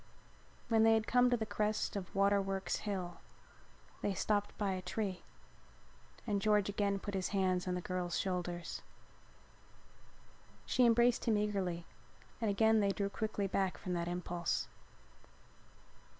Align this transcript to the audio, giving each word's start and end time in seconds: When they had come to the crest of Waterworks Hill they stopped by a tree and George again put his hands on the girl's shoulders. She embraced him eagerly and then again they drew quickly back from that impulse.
When 0.67 0.81
they 0.81 0.95
had 0.95 1.05
come 1.05 1.29
to 1.29 1.37
the 1.37 1.45
crest 1.45 1.95
of 1.95 2.15
Waterworks 2.15 2.77
Hill 2.77 3.19
they 4.01 4.15
stopped 4.15 4.57
by 4.57 4.71
a 4.73 4.81
tree 4.81 5.21
and 6.25 6.41
George 6.41 6.67
again 6.69 6.97
put 6.97 7.13
his 7.13 7.27
hands 7.27 7.67
on 7.67 7.75
the 7.75 7.81
girl's 7.85 8.17
shoulders. 8.17 8.81
She 10.65 10.87
embraced 10.87 11.25
him 11.25 11.37
eagerly 11.37 11.85
and 12.41 12.47
then 12.47 12.49
again 12.49 12.79
they 12.79 12.89
drew 12.91 13.09
quickly 13.11 13.45
back 13.45 13.77
from 13.77 13.93
that 13.93 14.07
impulse. 14.07 14.67